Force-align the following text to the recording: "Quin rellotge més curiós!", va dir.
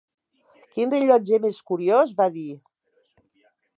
"Quin 0.77 0.93
rellotge 0.95 1.39
més 1.45 1.59
curiós!", 1.73 2.17
va 2.23 2.27
dir. 2.39 2.47